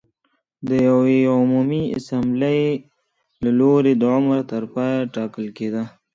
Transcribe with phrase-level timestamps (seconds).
[0.67, 2.59] د یوې عمومي اسامبلې
[3.43, 5.83] له لوري د عمر تر پایه ټاکل کېده